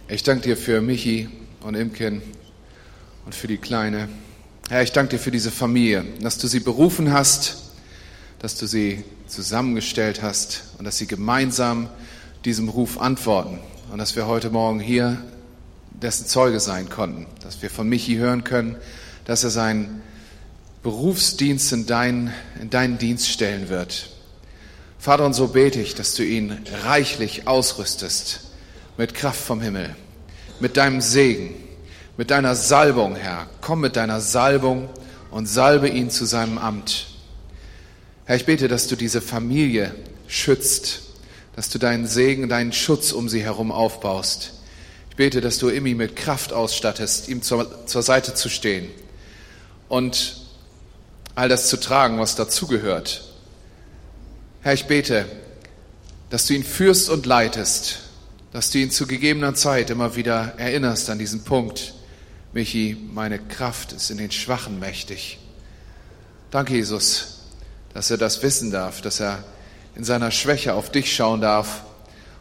[0.09, 1.29] Ich danke dir für Michi
[1.61, 2.21] und Imken
[3.25, 4.09] und für die Kleine.
[4.69, 7.68] Herr, ich danke dir für diese Familie, dass du sie berufen hast,
[8.39, 11.89] dass du sie zusammengestellt hast und dass sie gemeinsam
[12.45, 13.59] diesem Ruf antworten
[13.91, 15.21] und dass wir heute Morgen hier
[15.91, 18.77] dessen Zeuge sein konnten, dass wir von Michi hören können,
[19.25, 20.01] dass er seinen
[20.81, 24.09] Berufsdienst in deinen, in deinen Dienst stellen wird.
[24.97, 28.41] Vater, und so bete ich, dass du ihn reichlich ausrüstest
[28.97, 29.95] mit Kraft vom Himmel,
[30.61, 31.55] mit deinem Segen,
[32.15, 33.47] mit deiner Salbung, Herr.
[33.61, 34.89] Komm mit deiner Salbung
[35.31, 37.08] und salbe ihn zu seinem Amt.
[38.29, 39.91] Herr, ich bete, dass du diese Familie
[40.27, 41.01] schützt,
[41.55, 44.53] dass du deinen Segen, deinen Schutz um sie herum aufbaust.
[45.09, 48.87] Ich bete, dass du Immi mit Kraft ausstattest, ihm zur, zur Seite zu stehen
[49.87, 50.45] und
[51.33, 53.23] all das zu tragen, was dazugehört.
[54.61, 55.25] Herr, ich bete,
[56.29, 57.97] dass du ihn führst und leitest,
[58.53, 61.95] dass du ihn zu gegebener Zeit immer wieder erinnerst an diesen Punkt.
[62.53, 65.39] Michi, meine Kraft ist in den Schwachen mächtig.
[66.51, 67.38] Danke, Jesus
[67.93, 69.43] dass er das wissen darf, dass er
[69.95, 71.83] in seiner Schwäche auf dich schauen darf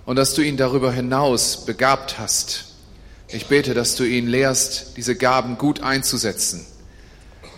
[0.04, 2.66] und dass du ihn darüber hinaus begabt hast.
[3.28, 6.64] Ich bete, dass du ihn lehrst, diese Gaben gut einzusetzen,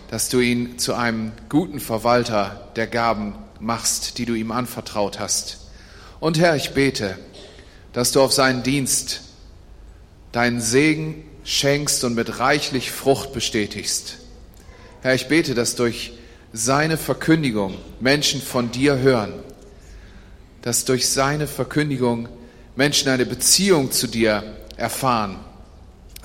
[0.09, 5.59] dass du ihn zu einem guten Verwalter der Gaben machst, die du ihm anvertraut hast.
[6.19, 7.17] Und Herr, ich bete,
[7.93, 9.21] dass du auf seinen Dienst
[10.31, 14.17] deinen Segen schenkst und mit reichlich Frucht bestätigst.
[15.01, 16.13] Herr, ich bete, dass durch
[16.53, 19.33] seine Verkündigung Menschen von dir hören,
[20.61, 22.27] dass durch seine Verkündigung
[22.75, 24.43] Menschen eine Beziehung zu dir
[24.77, 25.37] erfahren,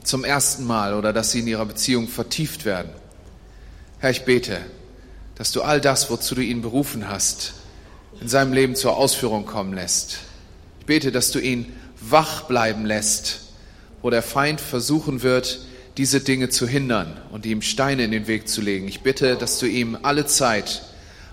[0.02, 2.90] zum ersten Mal oder dass sie in ihrer Beziehung vertieft werden.
[3.98, 4.60] Herr, ich bete,
[5.36, 7.54] dass du all das, wozu du ihn berufen hast,
[8.20, 10.18] in seinem Leben zur Ausführung kommen lässt.
[10.80, 13.40] Ich bete, dass du ihn wach bleiben lässt,
[14.02, 15.65] wo der Feind versuchen wird,
[15.96, 18.86] diese Dinge zu hindern und ihm Steine in den Weg zu legen.
[18.86, 20.82] Ich bitte, dass du ihm alle Zeit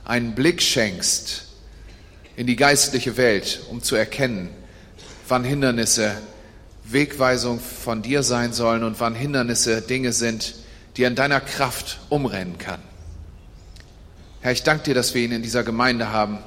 [0.05, 1.45] einen Blick schenkst
[2.35, 4.49] in die geistliche Welt, um zu erkennen,
[5.27, 6.15] wann Hindernisse
[6.85, 10.55] Wegweisung von dir sein sollen und wann Hindernisse Dinge sind,
[10.97, 12.81] die an deiner Kraft umrennen kann.
[14.41, 16.39] Herr, ich danke dir, dass wir ihn in dieser Gemeinde haben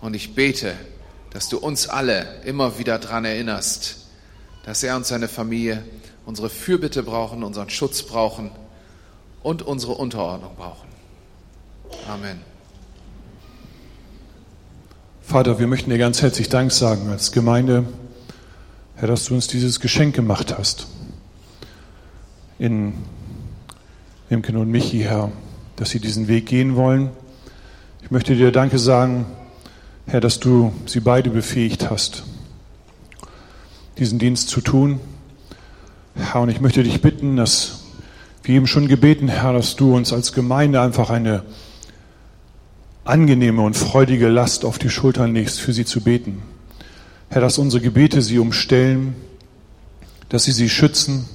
[0.00, 0.74] und ich bete,
[1.30, 3.96] dass du uns alle immer wieder daran erinnerst,
[4.64, 5.84] dass er und seine Familie
[6.26, 8.50] unsere Fürbitte brauchen, unseren Schutz brauchen
[9.42, 10.88] und unsere Unterordnung brauchen.
[12.08, 12.40] Amen.
[15.22, 17.84] Vater, wir möchten dir ganz herzlich Dank sagen als Gemeinde,
[18.96, 20.88] Herr, dass du uns dieses Geschenk gemacht hast.
[22.58, 22.94] In
[24.28, 25.32] Imken und Michi, Herr,
[25.76, 27.10] dass sie diesen Weg gehen wollen.
[28.02, 29.24] Ich möchte dir Danke sagen,
[30.06, 32.24] Herr, dass du sie beide befähigt hast,
[33.98, 34.98] diesen Dienst zu tun.
[36.14, 37.84] Herr, und ich möchte dich bitten, dass
[38.42, 41.44] wir eben schon gebeten, Herr, dass du uns als Gemeinde einfach eine
[43.04, 46.42] angenehme und freudige Last auf die Schultern legst, für sie zu beten.
[47.28, 49.14] Herr, dass unsere Gebete sie umstellen,
[50.28, 51.26] dass sie sie schützen,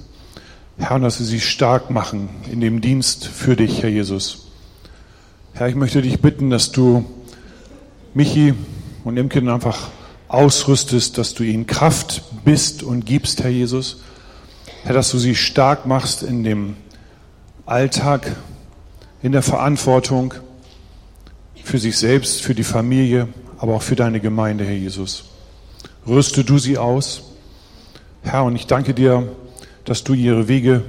[0.78, 4.48] Herr, dass sie sie stark machen in dem Dienst für dich, Herr Jesus.
[5.54, 7.06] Herr, ich möchte dich bitten, dass du
[8.14, 8.54] Michi
[9.04, 9.90] und Imken einfach
[10.28, 14.02] ausrüstest, dass du ihnen Kraft bist und gibst, Herr Jesus.
[14.86, 16.76] Herr, dass du sie stark machst in dem
[17.66, 18.36] Alltag,
[19.24, 20.36] in der Verantwortung
[21.64, 25.24] für sich selbst, für die Familie, aber auch für deine Gemeinde, Herr Jesus.
[26.08, 27.32] Rüste du sie aus.
[28.22, 29.28] Herr, und ich danke dir,
[29.86, 30.84] dass du ihre Wege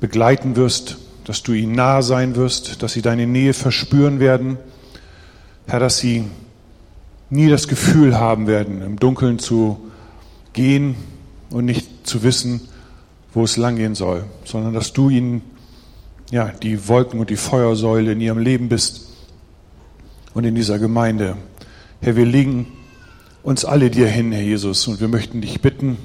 [0.00, 4.58] begleiten wirst, dass du ihnen nahe sein wirst, dass sie deine Nähe verspüren werden.
[5.66, 6.24] Herr, dass sie
[7.30, 9.80] nie das Gefühl haben werden, im Dunkeln zu
[10.52, 10.94] gehen
[11.48, 12.68] und nicht zu wissen,
[13.32, 15.42] wo es langgehen soll, sondern dass du ihnen
[16.30, 19.08] ja, die Wolken und die Feuersäule in ihrem Leben bist
[20.34, 21.36] und in dieser Gemeinde.
[22.00, 22.66] Herr, wir legen
[23.42, 25.96] uns alle dir hin, Herr Jesus, und wir möchten dich bitten,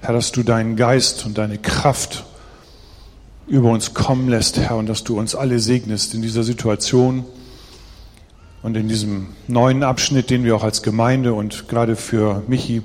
[0.00, 2.24] Herr, dass du deinen Geist und deine Kraft
[3.46, 7.24] über uns kommen lässt, Herr, und dass du uns alle segnest in dieser Situation
[8.62, 12.82] und in diesem neuen Abschnitt, den wir auch als Gemeinde und gerade für Michi,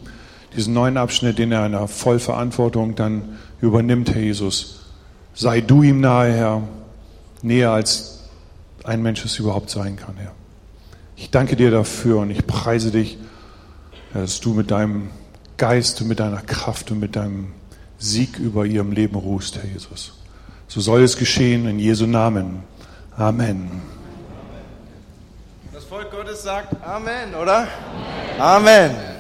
[0.56, 4.82] diesen neuen Abschnitt, den er in der Vollverantwortung dann übernimmt, Herr Jesus.
[5.34, 6.64] Sei du ihm nahe, Herr,
[7.42, 8.30] näher als
[8.84, 10.32] ein Mensch es überhaupt sein kann, Herr.
[11.16, 13.18] Ich danke dir dafür und ich preise dich,
[14.14, 15.10] dass du mit deinem
[15.58, 17.54] Geist und mit deiner Kraft und mit deinem
[18.00, 20.14] Sieg über ihrem Leben ruhst, Herr Jesus.
[20.68, 22.64] So soll es geschehen in Jesu Namen.
[23.16, 23.82] Amen.
[25.74, 27.68] Das Volk Gottes sagt Amen, oder?
[28.40, 29.11] Amen.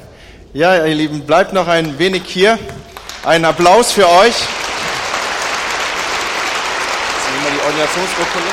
[0.53, 2.59] Ja, ihr Lieben, bleibt noch ein wenig hier.
[3.23, 4.27] Ein Applaus für euch.
[4.27, 4.49] Jetzt
[7.31, 8.49] nehmen wir die Ordinationsurkunde.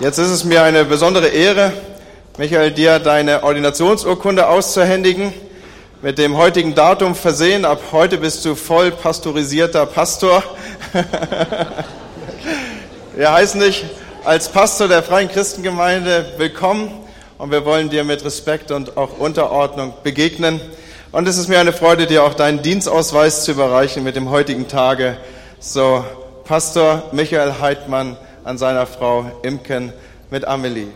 [0.00, 1.72] Jetzt ist es mir eine besondere Ehre,
[2.36, 5.32] Michael, dir deine Ordinationsurkunde auszuhändigen.
[6.02, 7.64] Mit dem heutigen Datum versehen.
[7.64, 10.42] Ab heute bist du voll pastorisierter Pastor.
[13.14, 13.84] Wir heißen dich
[14.24, 16.90] als Pastor der Freien Christengemeinde willkommen
[17.38, 20.60] und wir wollen dir mit Respekt und auch Unterordnung begegnen.
[21.10, 24.68] Und es ist mir eine Freude, dir auch deinen Dienstausweis zu überreichen mit dem heutigen
[24.68, 25.16] Tage.
[25.58, 26.04] So,
[26.44, 29.92] Pastor Michael Heidmann an seiner Frau Imken
[30.30, 30.88] mit Amelie.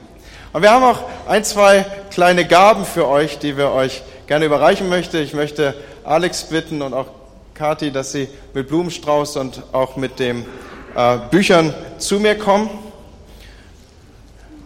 [0.53, 4.89] Und wir haben auch ein, zwei kleine Gaben für euch, die wir euch gerne überreichen
[4.89, 5.17] möchten.
[5.17, 7.07] Ich möchte Alex bitten und auch
[7.55, 10.47] Kathi, dass sie mit Blumenstrauß und auch mit den
[10.95, 12.86] äh, Büchern zu mir kommen.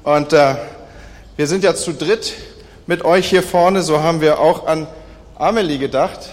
[0.02, 0.54] Und äh,
[1.36, 2.32] wir sind ja zu dritt
[2.86, 4.86] mit euch hier vorne, so haben wir auch an
[5.36, 6.30] Amelie gedacht.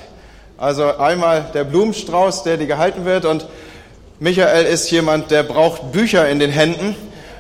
[0.58, 3.46] Also einmal der Blumenstrauß, der dir gehalten wird und
[4.20, 6.96] Michael ist jemand, der braucht Bücher in den Händen.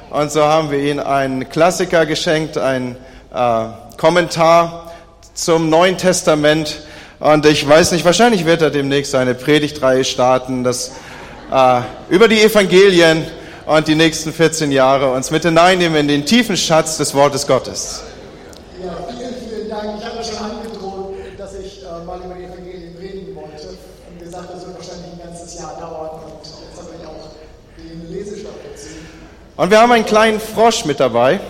[0.09, 2.97] Und so haben wir ihm einen Klassiker geschenkt, einen
[3.33, 3.65] äh,
[3.97, 4.91] Kommentar
[5.33, 6.81] zum Neuen Testament.
[7.19, 10.91] Und ich weiß nicht, wahrscheinlich wird er demnächst eine Predigtreihe starten, das
[11.51, 13.25] äh, über die Evangelien
[13.67, 18.01] und die nächsten 14 Jahre uns mit hineinnehmen in den tiefen Schatz des Wortes Gottes.
[18.81, 19.99] Ja, vielen, vielen Dank.
[19.99, 23.67] Ich habe schon angedroht, dass ich äh, mal über die Evangelien reden wollte
[24.09, 27.29] und gesagt, das wird wahrscheinlich ein ganzes Jahr dauern und jetzt habe ich auch
[27.77, 28.87] den Lesestoff dazu.
[29.57, 31.41] Und wir haben einen kleinen Frosch mit dabei,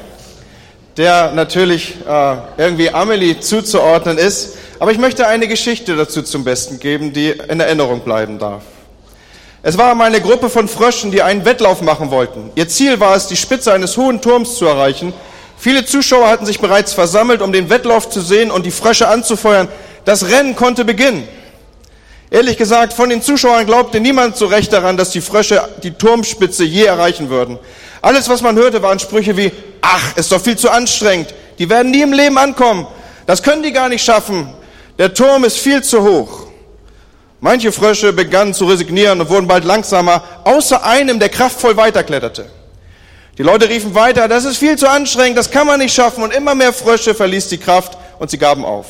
[0.97, 4.57] der natürlich äh, irgendwie Amelie zuzuordnen ist.
[4.79, 8.63] Aber ich möchte eine Geschichte dazu zum Besten geben, die in Erinnerung bleiben darf.
[9.63, 12.51] Es war einmal eine Gruppe von Fröschen, die einen Wettlauf machen wollten.
[12.55, 15.13] Ihr Ziel war es, die Spitze eines hohen Turms zu erreichen.
[15.57, 19.67] Viele Zuschauer hatten sich bereits versammelt, um den Wettlauf zu sehen und die Frösche anzufeuern.
[20.05, 21.27] Das Rennen konnte beginnen.
[22.29, 26.63] Ehrlich gesagt, von den Zuschauern glaubte niemand so recht daran, dass die Frösche die Turmspitze
[26.63, 27.57] je erreichen würden.
[28.01, 29.51] Alles, was man hörte, waren Sprüche wie,
[29.81, 31.33] ach, ist doch viel zu anstrengend.
[31.57, 32.85] Die werden nie im Leben ankommen.
[33.25, 34.49] Das können die gar nicht schaffen.
[34.99, 36.46] Der Turm ist viel zu hoch.
[37.47, 42.49] Manche Frösche begannen zu resignieren und wurden bald langsamer, außer einem, der kraftvoll weiterkletterte.
[43.37, 46.25] Die Leute riefen weiter, das ist viel zu anstrengend, das kann man nicht schaffen.
[46.25, 48.87] Und immer mehr Frösche verließ die Kraft und sie gaben auf.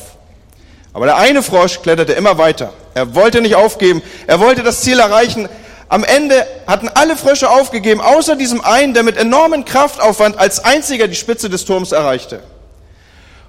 [0.92, 2.72] Aber der eine Frosch kletterte immer weiter.
[2.94, 4.02] Er wollte nicht aufgeben.
[4.26, 5.48] Er wollte das Ziel erreichen.
[5.88, 11.06] Am Ende hatten alle Frösche aufgegeben, außer diesem einen, der mit enormem Kraftaufwand als einziger
[11.06, 12.42] die Spitze des Turms erreichte.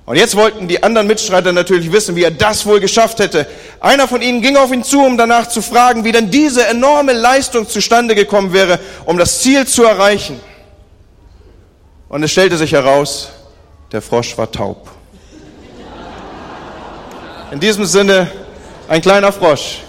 [0.09, 3.45] Und jetzt wollten die anderen Mitstreiter natürlich wissen, wie er das wohl geschafft hätte.
[3.79, 7.13] Einer von ihnen ging auf ihn zu, um danach zu fragen, wie denn diese enorme
[7.13, 10.39] Leistung zustande gekommen wäre, um das Ziel zu erreichen.
[12.07, 13.29] Und es stellte sich heraus,
[13.91, 14.89] der Frosch war taub.
[17.51, 18.31] In diesem Sinne
[18.87, 19.81] ein kleiner Frosch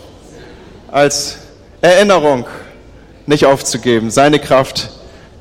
[0.93, 1.39] als
[1.81, 2.47] Erinnerung,
[3.25, 4.11] nicht aufzugeben.
[4.11, 4.91] Seine Kraft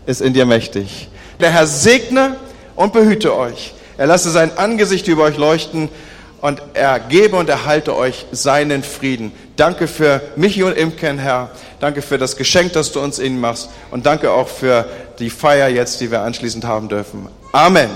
[0.06, 1.10] ist in dir mächtig.
[1.42, 2.38] Der Herr segne
[2.78, 3.74] und behüte euch.
[4.00, 5.90] Er lasse sein Angesicht über euch leuchten
[6.40, 9.34] und er gebe und erhalte euch seinen Frieden.
[9.58, 11.52] Danke für Michi und Imken, Herr.
[11.82, 13.70] Danke für das Geschenk, das du uns ihnen machst.
[13.92, 14.86] Und danke auch für
[15.20, 17.28] die Feier jetzt, die wir anschließend haben dürfen.
[17.52, 17.90] Amen.